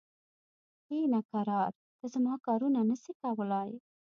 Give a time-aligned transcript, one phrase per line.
[0.83, 1.71] کښینه کرار!
[1.97, 3.69] ته زما کارونه نه سې کولای.